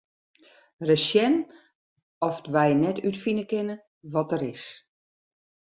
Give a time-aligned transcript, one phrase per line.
[0.87, 1.35] Ris sjen
[2.27, 3.75] oft wy net útfine kinne
[4.13, 4.65] wa't er is.